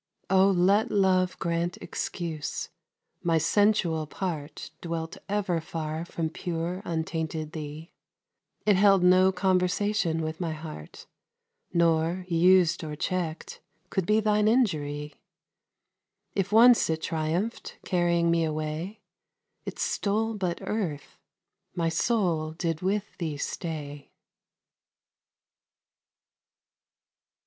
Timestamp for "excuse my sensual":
1.79-4.07